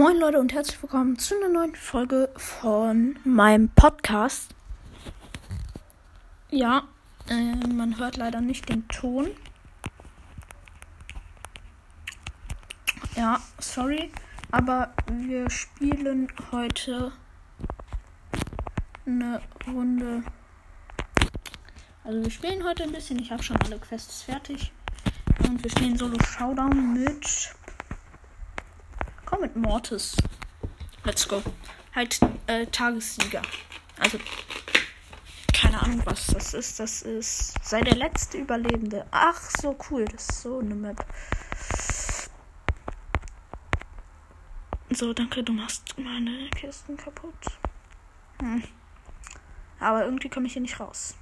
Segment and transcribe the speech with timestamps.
[0.00, 4.54] Moin Leute und herzlich willkommen zu einer neuen Folge von meinem Podcast.
[6.48, 6.84] Ja,
[7.28, 9.28] äh, man hört leider nicht den Ton.
[13.14, 14.10] Ja, sorry,
[14.50, 17.12] aber wir spielen heute
[19.04, 20.22] eine Runde.
[22.04, 23.18] Also wir spielen heute ein bisschen.
[23.18, 24.72] Ich habe schon alle Quests fertig.
[25.46, 27.54] Und wir spielen Solo Showdown mit
[29.30, 30.16] Komm mit Mortis.
[31.04, 31.40] Let's go.
[31.94, 33.42] Halt äh, Tagessieger.
[34.00, 34.18] Also
[35.52, 36.80] keine Ahnung, was das ist.
[36.80, 39.06] Das ist sei der letzte Überlebende.
[39.12, 40.04] Ach, so cool.
[40.06, 41.06] Das ist so eine Map.
[44.90, 47.32] So, danke, du machst meine Kisten kaputt.
[48.40, 48.64] Hm.
[49.78, 51.14] Aber irgendwie komme ich hier nicht raus.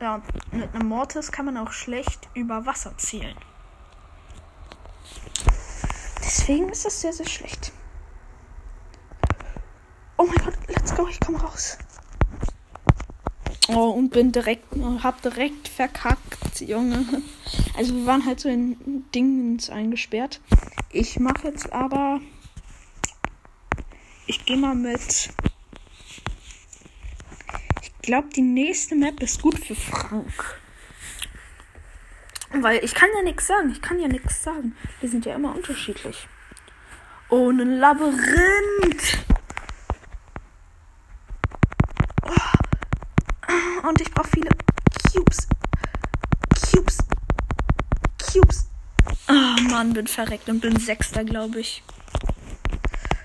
[0.00, 0.20] Ja,
[0.52, 3.36] mit einem Mortis kann man auch schlecht über Wasser zielen.
[6.22, 7.72] Deswegen ist das sehr, sehr schlecht.
[10.18, 11.78] Oh mein Gott, let's go, ich komme raus.
[13.68, 14.64] Oh, und bin direkt,
[15.02, 17.04] hab direkt verkackt, Junge.
[17.76, 20.40] Also wir waren halt so in Dingens eingesperrt.
[20.90, 22.20] Ich mache jetzt aber.
[24.26, 25.30] Ich gehe mal mit
[28.06, 30.58] glaube, die nächste Map ist gut für Frank.
[32.52, 33.70] Weil ich kann ja nichts sagen.
[33.70, 34.74] Ich kann ja nichts sagen.
[35.00, 36.26] Wir sind ja immer unterschiedlich.
[37.28, 39.18] Oh, ein Labyrinth.
[42.22, 43.88] Oh.
[43.88, 44.50] Und ich brauche viele
[45.12, 45.48] Cubes.
[46.70, 46.98] Cubes.
[48.32, 48.70] Cubes.
[49.28, 51.82] Oh Mann, bin verreckt und bin Sechster, glaube ich.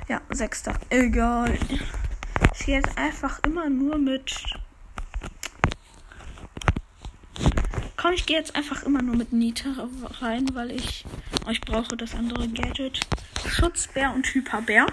[0.08, 0.74] Ja, Sechster.
[0.90, 1.58] Egal.
[2.60, 4.36] Ich jetzt einfach immer nur mit
[8.12, 9.70] Komm, ich gehe jetzt einfach immer nur mit Nita
[10.20, 11.06] rein, weil ich
[11.50, 13.00] ich brauche das andere Gadget.
[13.48, 14.86] Schutzbär und Hyperbär.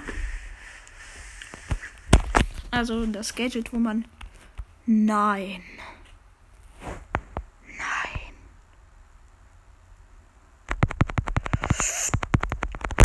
[2.70, 4.05] Also das Gadget, wo man.
[4.86, 5.64] Nein.
[7.77, 8.20] Nein.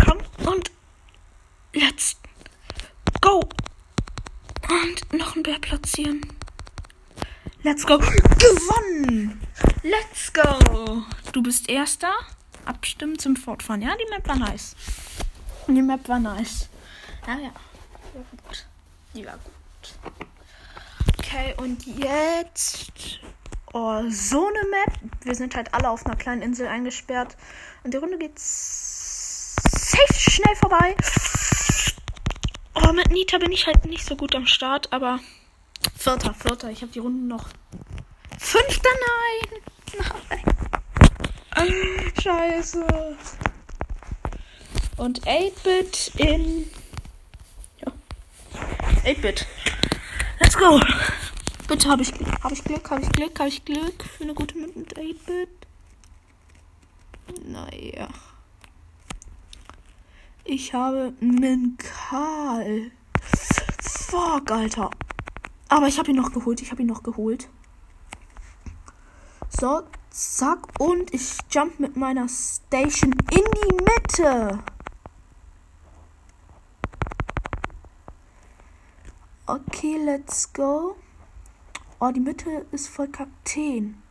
[0.05, 0.71] Komm und
[1.73, 2.17] let's
[3.19, 3.49] go.
[4.69, 6.21] Und noch ein Bär platzieren.
[7.63, 7.97] Let's go.
[7.97, 9.42] Gewonnen.
[9.83, 11.03] Let's go!
[11.33, 12.13] Du bist Erster.
[12.63, 13.81] Abstimmen zum Fortfahren.
[13.81, 14.77] Ja, die Map war nice.
[15.67, 16.69] Die Map war nice.
[17.27, 17.51] Ja, ja.
[18.13, 18.65] Die war gut.
[19.13, 20.23] Die war gut.
[21.19, 22.91] Okay, und jetzt.
[23.73, 24.99] Oh, so eine Map.
[25.23, 27.35] Wir sind halt alle auf einer kleinen Insel eingesperrt.
[27.83, 30.95] Und die Runde geht safe schnell vorbei.
[32.75, 35.19] Oh, mit Nita bin ich halt nicht so gut am Start, aber.
[35.97, 36.69] Vierter, vierter.
[36.69, 37.49] Ich habe die Runde noch.
[38.53, 39.63] Fünfter, nein!
[42.21, 42.85] Scheiße.
[44.97, 46.69] Und 8-Bit in.
[47.79, 47.91] Ja.
[49.05, 49.47] 8-Bit.
[50.39, 50.79] Let's go.
[51.67, 52.13] Bitte habe ich,
[52.43, 55.49] hab ich Glück, habe ich Glück, habe ich Glück für eine gute mit 8-Bit.
[57.47, 58.07] Naja.
[60.43, 62.91] Ich habe einen Karl.
[63.81, 64.91] Fuck, Alter.
[65.69, 66.61] Aber ich habe ihn noch geholt.
[66.61, 67.49] Ich habe ihn noch geholt.
[69.63, 70.77] So, zack.
[70.77, 74.59] Und ich jump mit meiner Station in die Mitte.
[79.45, 80.97] Okay, let's go.
[82.01, 84.03] Oh, die Mitte ist voll Kakteen.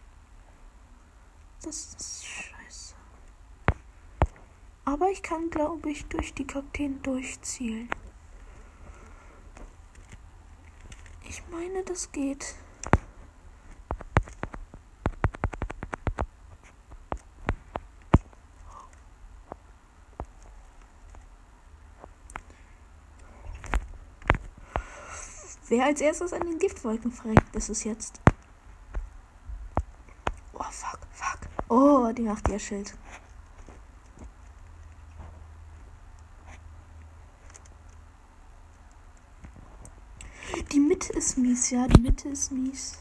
[1.63, 2.95] Das ist scheiße.
[4.87, 7.91] Aber ich kann, glaube ich, durch die Kakteen durchzielen.
[11.29, 12.55] Ich meine, das geht.
[25.73, 28.21] Wer als erstes an den Giftwolken verreckt, ist es jetzt.
[30.53, 31.39] Oh, fuck, fuck.
[31.71, 32.93] Oh, die macht ihr Schild.
[40.73, 42.99] Die Mitte ist mies, ja, die Mitte ist mies.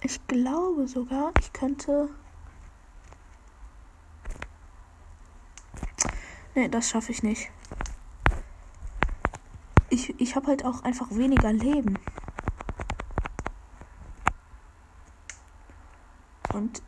[0.00, 2.08] Ich glaube sogar, ich könnte
[6.56, 7.50] Nee, das schaffe ich nicht.
[9.90, 11.98] Ich, ich habe halt auch einfach weniger Leben.
[16.54, 16.82] Und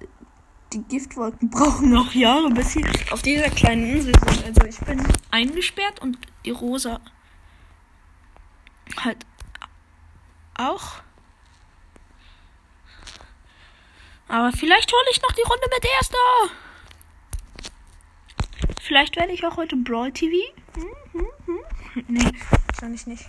[0.72, 4.46] die Giftwolken brauchen noch Jahre, bis sie auf dieser kleinen Insel sind.
[4.46, 6.16] Also ich bin eingesperrt und
[6.46, 7.00] die Rosa
[8.96, 9.26] halt
[10.56, 11.02] auch.
[14.28, 16.16] Aber vielleicht hole ich noch die Runde mit erster.
[18.98, 20.34] Vielleicht werde ich auch heute Brawl TV.
[20.74, 22.04] Hm, hm, hm.
[22.08, 22.32] Nee,
[22.66, 23.24] wahrscheinlich nicht.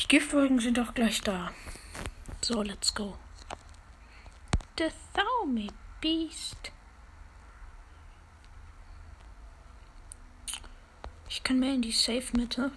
[0.00, 1.52] Die Giftwolken sind auch gleich da.
[2.42, 3.16] So, let's go.
[4.76, 5.68] The Thaume
[6.00, 6.72] Beast.
[11.40, 12.70] Ich kann mehr in die Safe-Mitte.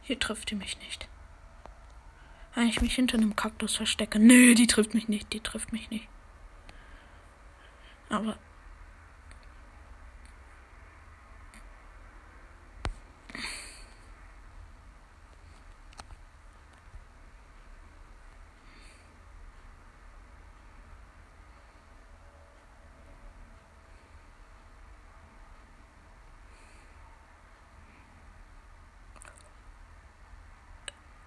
[0.00, 1.06] Hier trifft die mich nicht.
[2.54, 4.18] Wenn ich mich hinter einem Kaktus verstecke.
[4.18, 5.34] Nö, die trifft mich nicht.
[5.34, 6.08] Die trifft mich nicht.
[8.08, 8.38] Aber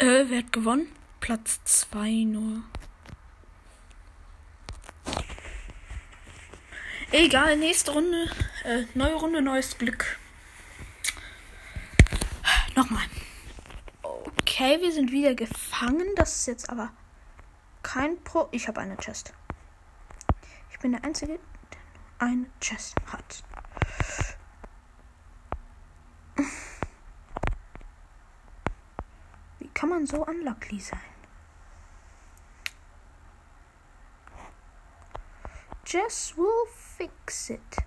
[0.06, 0.88] Äh, wer hat gewonnen?
[1.20, 2.62] Platz 2 nur.
[7.12, 8.30] Egal, nächste Runde.
[8.66, 10.20] Äh, neue Runde, neues Glück.
[12.76, 13.02] Nochmal.
[14.04, 16.06] Okay, wir sind wieder gefangen.
[16.18, 16.92] Das ist jetzt aber
[17.82, 18.48] kein Pro.
[18.52, 19.34] Ich habe eine Chest.
[20.72, 21.40] Ich bin der Einzige,
[22.20, 23.44] der eine Chest hat.
[30.06, 31.00] So unlucky sein?
[35.86, 36.66] Jess will
[36.98, 37.78] fix it.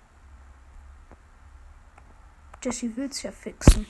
[2.61, 3.85] Jessie will's ja fixen.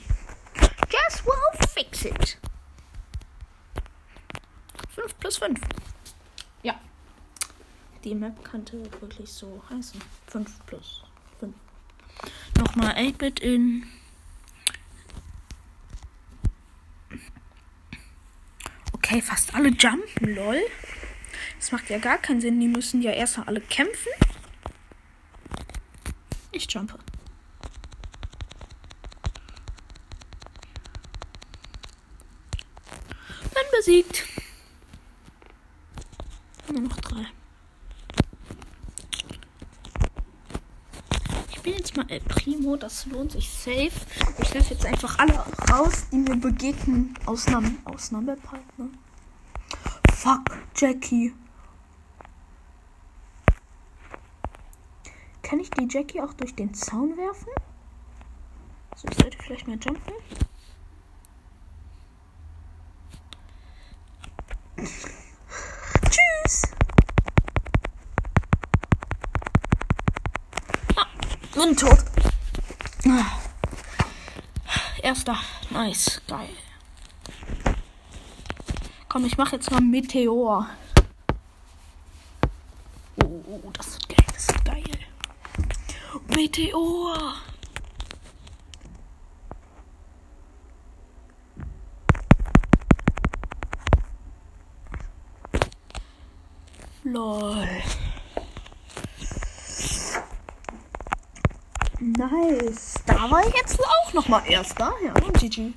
[0.88, 2.38] Jess will fix it.
[4.90, 5.60] 5 plus 5.
[6.62, 6.80] Ja.
[8.04, 10.00] Die Map könnte wirklich so heißen.
[10.26, 11.04] 5 plus
[11.38, 11.54] 5.
[12.58, 13.86] Nochmal 8-Bit in
[19.10, 20.62] Okay, fast alle jumpen, lol.
[21.58, 22.60] Das macht ja gar keinen Sinn.
[22.60, 24.12] Die müssen ja erstmal alle kämpfen.
[26.52, 26.96] Ich jumpe.
[33.52, 34.26] Dann besiegt.
[36.68, 37.26] Nur noch drei.
[42.00, 43.90] Ich bin jetzt mal El Primo, das lohnt sich safe.
[44.40, 47.14] Ich lasse jetzt einfach alle raus, die mir begegnen.
[47.26, 48.88] Ausnahme, Ausnahmepartner.
[50.14, 51.34] Fuck, Jackie.
[55.42, 57.48] Kann ich die Jackie auch durch den Zaun werfen?
[58.96, 60.14] So, ich sollte vielleicht mal jumpen.
[66.08, 66.62] Tschüss.
[70.96, 71.06] Ah,
[71.60, 71.98] bin tot.
[75.02, 75.36] Erster.
[75.70, 76.20] Nice.
[76.26, 76.48] Geil.
[79.08, 80.68] Komm, ich mache jetzt mal Meteor.
[83.22, 84.26] Oh, oh, das ist geil.
[84.32, 84.84] Das ist geil.
[86.34, 87.34] Meteor.
[97.04, 97.49] Lol.
[102.30, 102.94] Nice.
[103.06, 104.92] Da war ich jetzt auch noch mal erster.
[105.04, 105.72] Ja, GG.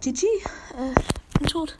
[0.00, 0.24] GG.
[0.24, 1.78] Äh, bin tot.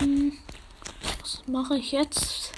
[0.00, 0.32] Hm,
[1.20, 2.52] was mache ich jetzt?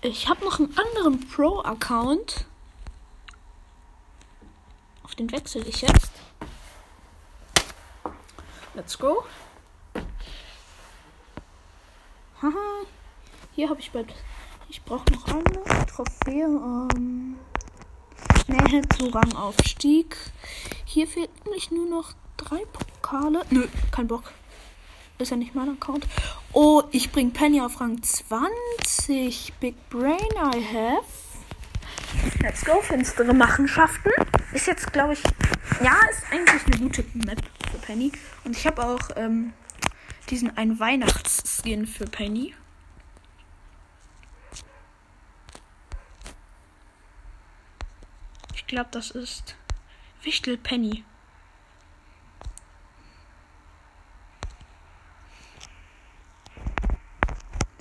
[0.00, 2.46] Ich habe noch einen anderen Pro-Account.
[5.02, 6.12] Auf den wechsle ich jetzt.
[8.74, 9.24] Let's go.
[12.42, 12.84] Haha.
[13.54, 14.12] Hier habe ich bald.
[14.68, 16.44] Ich brauche noch eine Trophäe.
[16.44, 17.38] Ähm,
[18.48, 20.16] Nähe zu Rangaufstieg.
[20.84, 23.42] Hier fehlt nämlich nur noch drei Pokale.
[23.50, 24.32] Nö, kein Bock.
[25.18, 26.06] Ist ja nicht mein Account.
[26.56, 29.54] Oh, ich bring Penny auf Rang 20.
[29.58, 31.04] Big Brain I have.
[32.40, 34.12] Let's go, finstere Machenschaften.
[34.52, 35.22] Ist jetzt, glaube ich,
[35.82, 37.42] ja, ist eigentlich eine gute Map
[37.72, 38.12] für Penny.
[38.44, 39.52] Und ich habe auch ähm,
[40.30, 42.54] diesen einen Weihnachtsskin für Penny.
[48.54, 49.56] Ich glaube, das ist
[50.22, 51.02] Wichtel Penny.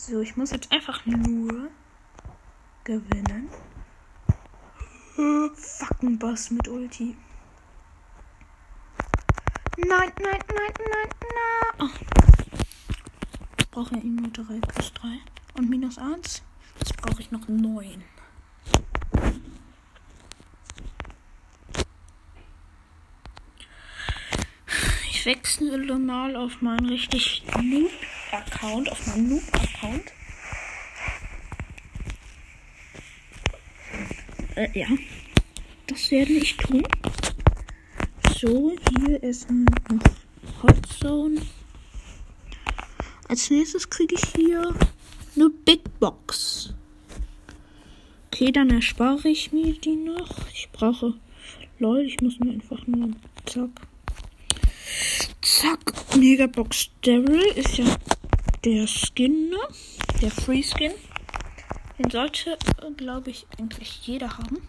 [0.05, 1.69] So, ich muss jetzt einfach nur
[2.83, 3.47] gewinnen.
[5.55, 7.15] Fucking Boss mit Ulti.
[9.77, 11.79] Nein, nein, nein, nein, nein.
[11.79, 11.89] Oh.
[13.57, 15.19] Ich brauche ja nur 3 plus 3.
[15.53, 16.43] Und minus 1.
[16.79, 18.03] Jetzt brauche ich noch 9.
[25.09, 29.72] Ich wechsle mal auf meinen richtig Noob-Account, auf meinen Noob-Account.
[34.55, 34.87] Äh, ja.
[35.87, 36.83] Das werde ich tun.
[38.39, 41.41] So, hier ist noch Hot Zone.
[43.27, 44.73] Als nächstes kriege ich hier
[45.35, 46.73] eine Big Box.
[48.27, 50.47] Okay, dann erspare ich mir die noch.
[50.53, 51.13] Ich brauche.
[51.79, 53.11] Lol, ich muss mir einfach nur.
[53.45, 53.69] Zack.
[55.41, 56.15] Zack.
[56.15, 57.85] Megabox Daryl ist ja
[58.65, 59.57] der Skin, ne?
[60.21, 60.93] Der Free Skin.
[61.99, 62.57] Den sollte,
[62.97, 64.67] glaube ich, eigentlich jeder haben.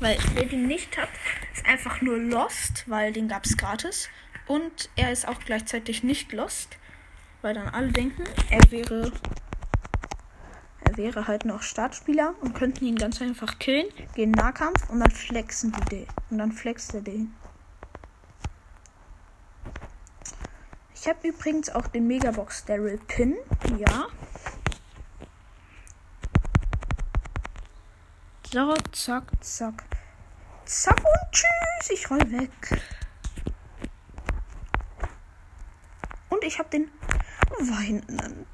[0.00, 1.08] Weil wer den nicht hat,
[1.54, 4.08] ist einfach nur Lost, weil den gab es gratis.
[4.46, 6.76] Und er ist auch gleichzeitig nicht Lost,
[7.42, 9.12] weil dann alle denken, er wäre
[10.80, 15.10] er wäre halt noch Startspieler und könnten ihn ganz einfach killen, gehen Nahkampf und dann
[15.10, 16.06] flexen die den.
[16.30, 17.34] Und dann flext er den.
[21.06, 23.36] Ich habe übrigens auch den Megabox Daryl Pin.
[23.78, 24.08] Ja.
[28.50, 29.84] So, zack, zack.
[30.64, 31.90] Zack und tschüss.
[31.90, 32.82] Ich roll weg.
[36.28, 36.90] Und ich habe den
[37.60, 38.44] weinenden.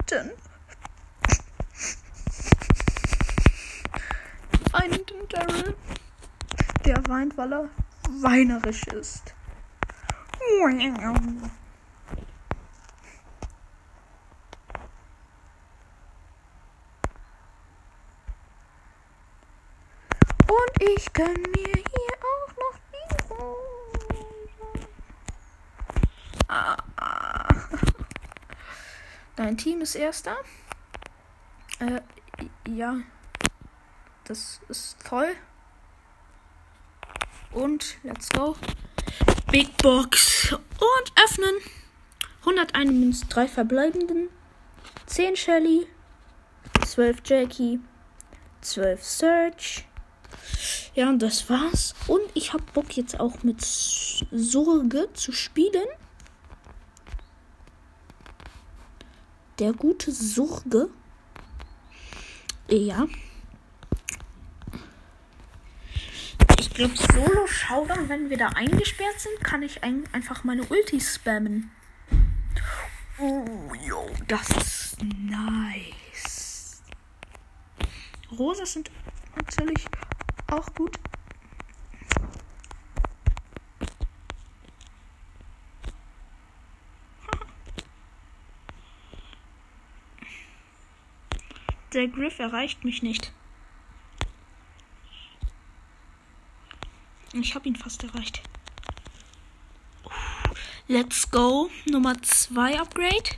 [4.71, 5.75] Weinenden Daryl.
[6.85, 7.69] Der weint, weil er
[8.21, 9.33] weinerisch ist.
[20.79, 24.87] Ich gönn mir hier auch noch die Rose.
[26.47, 27.55] Ah, ah.
[29.35, 30.37] Dein Team ist erster.
[31.79, 32.01] Äh,
[32.69, 32.97] ja.
[34.25, 35.35] Das ist toll.
[37.51, 38.55] Und let's go.
[39.51, 40.53] Big Box.
[40.53, 41.55] Und öffnen.
[42.41, 44.29] 101 Münzen, 3 verbleibenden.
[45.05, 45.87] 10 Shelly.
[46.85, 47.79] 12 Jackie.
[48.61, 49.85] 12 Search.
[50.95, 51.95] Ja, und das war's.
[52.07, 55.87] Und ich hab Bock jetzt auch mit Sorge zu spielen.
[59.59, 60.89] Der gute Sorge.
[62.69, 63.07] Ja.
[66.59, 70.99] Ich glaube, Solo Showdown, wenn wir da eingesperrt sind, kann ich ein einfach meine Ulti
[70.99, 71.71] spammen.
[73.19, 73.45] Oh,
[73.85, 76.81] yo, das ist nice.
[78.31, 78.89] Rosa sind
[79.35, 79.85] natürlich
[80.53, 80.97] auch gut.
[91.93, 93.31] Der Griff erreicht mich nicht.
[97.33, 98.41] Ich habe ihn fast erreicht.
[100.87, 101.69] Let's go.
[101.85, 103.37] Nummer 2 Upgrade.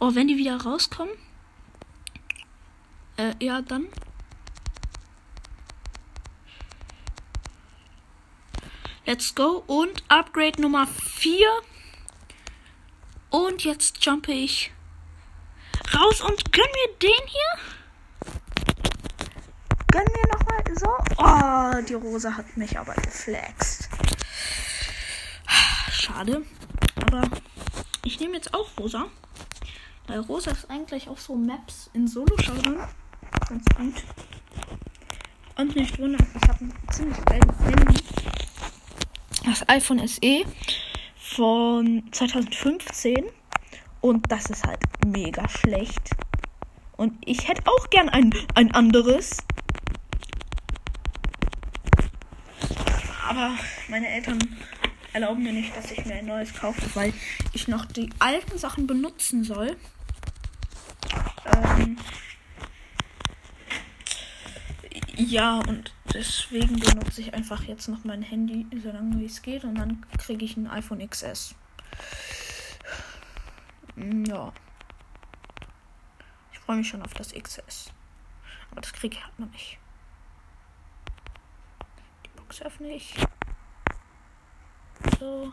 [0.00, 1.14] Oh, wenn die wieder rauskommen.
[3.16, 3.88] Äh, ja, dann.
[9.06, 9.64] Let's go.
[9.66, 11.48] Und Upgrade Nummer 4.
[13.30, 14.70] Und jetzt jumpe ich
[15.94, 18.34] raus und gönn mir den hier.
[19.90, 20.88] Gönn mir nochmal so.
[21.16, 23.88] Oh, die Rose hat mich aber geflext.
[25.90, 26.44] Schade.
[27.06, 27.22] Aber
[28.04, 29.06] ich nehme jetzt auch Rosa.
[30.08, 32.78] Weil Rosa ist eigentlich auch so Maps in Solo-Showdown
[33.46, 33.94] ganz gut.
[35.56, 38.02] Und nicht wundern, ich habe ein ziemlich altes Handy.
[39.44, 40.44] Das iPhone SE
[41.16, 43.24] von 2015.
[44.00, 46.10] Und das ist halt mega schlecht.
[46.96, 49.36] Und ich hätte auch gern ein, ein anderes.
[53.28, 53.52] Aber
[53.88, 54.38] meine Eltern
[55.12, 57.12] erlauben mir nicht, dass ich mir ein neues kaufe, weil
[57.52, 59.76] ich noch die alten Sachen benutzen soll.
[61.54, 61.96] Ähm,
[65.16, 69.64] ja, und deswegen benutze ich einfach jetzt noch mein Handy, so lange wie es geht,
[69.64, 71.54] und dann kriege ich ein iPhone XS.
[73.96, 74.52] Mm, ja.
[76.52, 77.90] Ich freue mich schon auf das XS.
[78.70, 79.78] Aber das kriege ich halt noch nicht.
[82.24, 83.14] Die Box öffne ich.
[85.18, 85.52] So.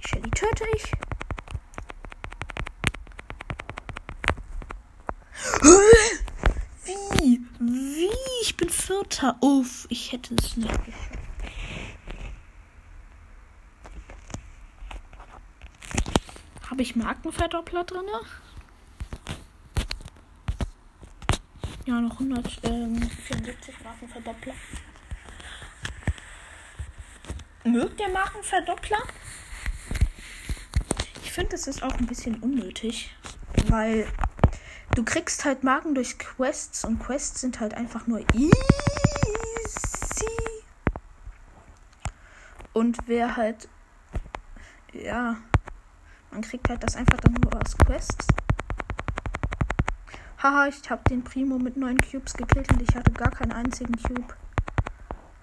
[0.00, 0.92] Shelly töte ich.
[5.62, 7.40] Wie?
[7.60, 8.10] Wie?
[8.42, 9.36] Ich bin Vierter.
[9.40, 10.72] Uff, ich hätte es nicht.
[16.68, 18.06] Habe ich Markenverdoppler drin?
[21.84, 23.00] Ja, noch 174 ähm,
[23.84, 24.54] Markenverdoppler.
[27.64, 29.02] Mögt ihr Markenverdoppler?
[31.22, 33.14] Ich finde, es ist auch ein bisschen unnötig,
[33.68, 34.08] weil
[34.94, 38.52] du kriegst halt Marken durch Quests und Quests sind halt einfach nur easy.
[42.72, 43.68] Und wer halt,
[44.92, 45.36] ja,
[46.30, 48.26] man kriegt halt das einfach dann nur aus Quests.
[50.42, 53.94] Haha, ich habe den Primo mit neun Cubes gekillt und ich hatte gar keinen einzigen
[54.02, 54.34] Cube.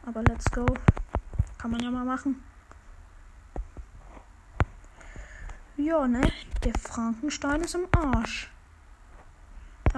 [0.05, 0.65] Aber let's go.
[1.57, 2.43] Kann man ja mal machen.
[5.77, 6.21] Ja, ne?
[6.63, 8.51] Der Frankenstein ist im Arsch.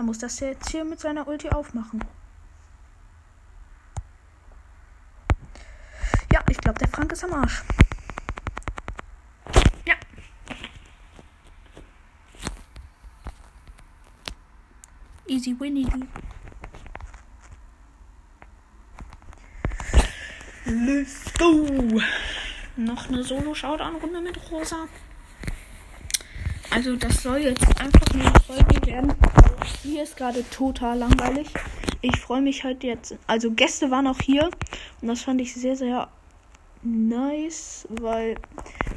[0.02, 2.04] Da muss das jetzt hier mit seiner Ulti aufmachen.
[6.34, 7.62] Ja, ich glaube, der Frank ist am Arsch.
[9.86, 9.94] Ja.
[15.28, 15.88] Easy winny.
[20.66, 22.02] Let's go.
[22.76, 24.88] Noch eine Solo-Showdown-Runde mit Rosa.
[26.72, 29.14] Also das soll jetzt einfach nur eine Folge werden.
[29.84, 31.50] Hier ist gerade total langweilig.
[32.02, 33.18] Ich freue mich halt jetzt.
[33.28, 34.50] Also Gäste waren auch hier
[35.02, 36.08] und das fand ich sehr, sehr
[36.82, 38.36] nice, weil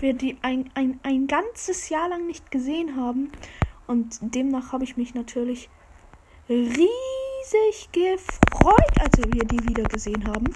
[0.00, 3.32] wir die ein, ein, ein ganzes Jahr lang nicht gesehen haben.
[3.88, 5.68] Und demnach habe ich mich natürlich
[6.48, 10.54] riesig gefreut, als wir die wieder gesehen haben.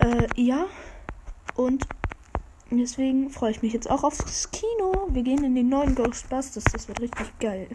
[0.00, 0.66] Äh, ja.
[1.54, 1.86] Und
[2.78, 5.08] deswegen freue ich mich jetzt auch aufs Kino.
[5.10, 6.64] Wir gehen in den neuen Ghostbusters.
[6.64, 7.68] Das wird richtig geil.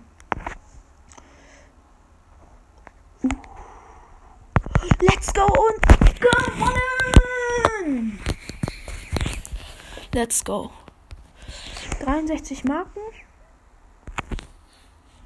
[5.02, 8.20] Let's go und gewonnen!
[10.14, 10.72] Let's go.
[12.02, 13.00] 63 Marken.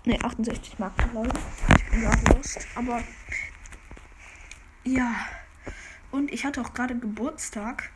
[0.06, 1.78] Ne, 68 Marken, glaube ich.
[1.78, 2.68] Ich bin gerade lost.
[2.76, 3.02] Aber
[4.84, 5.16] ja.
[6.12, 7.92] Und ich hatte auch gerade Geburtstag.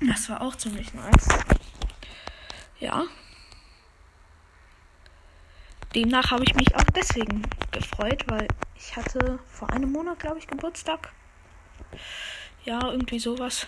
[0.00, 1.28] Das war auch ziemlich nice.
[2.78, 3.04] Ja.
[5.94, 10.46] Demnach habe ich mich auch deswegen gefreut, weil ich hatte vor einem Monat, glaube ich,
[10.46, 11.12] Geburtstag.
[12.64, 13.66] Ja, irgendwie sowas.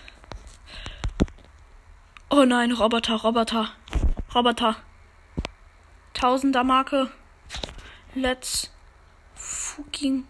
[2.29, 3.69] Oh nein, Roboter, Roboter,
[4.33, 4.77] Roboter.
[6.13, 7.11] Tausender Marke.
[8.15, 8.71] Let's
[9.35, 10.25] fucking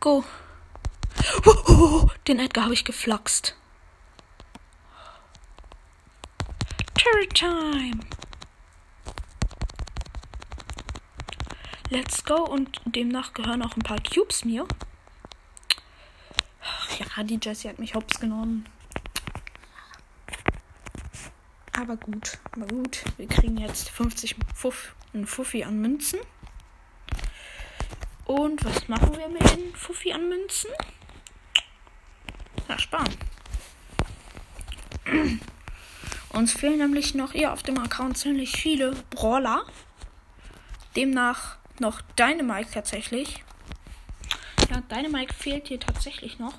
[0.00, 0.24] go.
[2.26, 3.54] Den Edgar habe ich geflaxt.
[7.10, 8.00] Turret Time.
[11.90, 12.44] Let's go.
[12.44, 14.66] Und demnach gehören auch ein paar Cubes mir.
[16.98, 18.66] Ja, die Jessie hat mich hops genommen.
[21.72, 23.04] Aber gut, aber gut.
[23.16, 26.18] Wir kriegen jetzt 50 Fuff, einen Fuffi an Münzen.
[28.24, 30.70] Und was machen wir mit den Fuffi an Münzen?
[32.68, 33.14] Ja, sparen.
[36.38, 39.66] Uns fehlen nämlich noch hier auf dem Account ziemlich viele Brawler.
[40.94, 43.42] Demnach noch Dynamite tatsächlich.
[44.70, 46.54] Ja, Dynamite fehlt hier tatsächlich noch.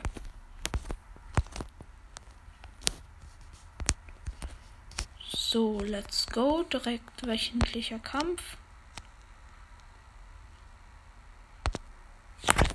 [5.31, 6.63] So, let's go.
[6.63, 8.57] Direkt wöchentlicher Kampf.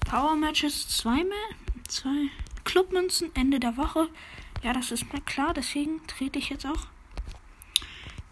[0.09, 1.37] Power Matches zweimal.
[1.87, 2.31] Zwei
[2.65, 4.09] Clubmünzen Ende der Woche.
[4.63, 6.94] Ja, das ist mir klar, deswegen trete ich jetzt auch.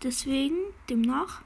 [0.02, 0.56] Deswegen,
[0.88, 1.42] demnach.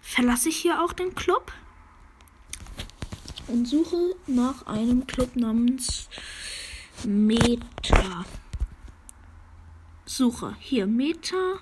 [0.00, 1.52] Verlasse ich hier auch den Club
[3.48, 6.08] und suche nach einem Club namens
[7.04, 8.24] Meta.
[10.06, 11.58] Suche hier Meta.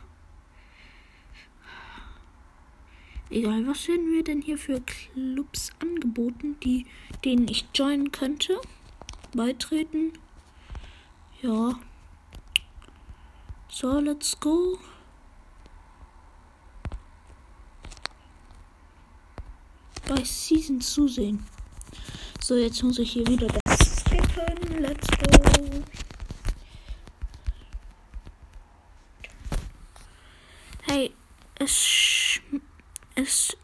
[3.31, 6.85] Egal, was werden wir denn hier für Clubs angeboten, die,
[7.25, 8.61] denen ich joinen könnte?
[9.35, 10.12] Beitreten?
[11.41, 11.79] Ja.
[13.75, 14.79] So, let's go.
[20.07, 21.43] Bei Season zusehen.
[22.39, 24.83] So, jetzt muss ich hier wieder das skippen.
[24.83, 25.83] Let's go.
[30.83, 31.15] Hey,
[31.55, 32.41] es
[33.15, 33.57] es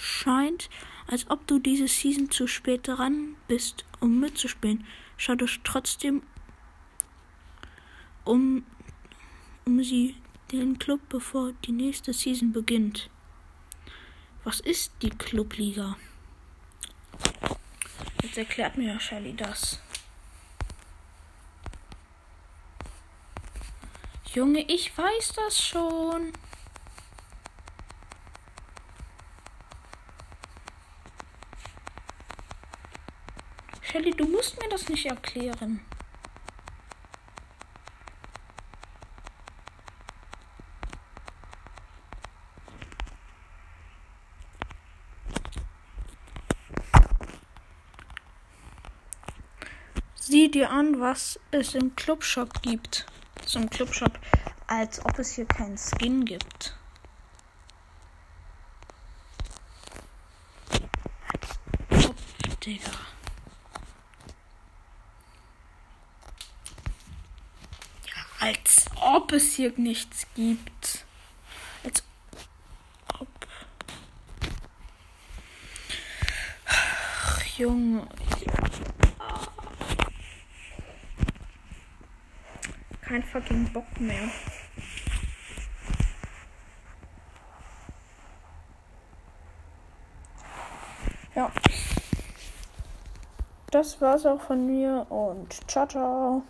[0.00, 0.70] scheint,
[1.08, 4.86] als ob du diese Season zu spät dran bist, um mitzuspielen.
[5.16, 6.22] Schau dich trotzdem
[8.24, 8.64] um,
[9.66, 10.14] um sie
[10.52, 13.10] den Club, bevor die nächste Season beginnt.
[14.44, 15.96] Was ist die Clubliga?
[18.22, 19.80] Jetzt erklärt mir Shelly das.
[24.32, 26.32] Junge, ich weiß das schon.
[33.82, 35.80] Shelly, du musst mir das nicht erklären.
[50.56, 53.04] Dir an, was es im Clubshop gibt.
[53.44, 54.18] Zum Clubshop,
[54.66, 56.74] als ob es hier keinen Skin gibt.
[61.90, 62.14] Oh,
[62.64, 62.90] Digga.
[68.40, 71.04] Als ob es hier nichts gibt.
[71.84, 72.02] Als
[73.18, 73.28] ob.
[76.64, 78.08] Ach, Junge.
[83.16, 84.28] Kein fucking Bock mehr.
[91.34, 91.50] Ja.
[93.70, 96.42] Das war's auch von mir und ciao, ciao.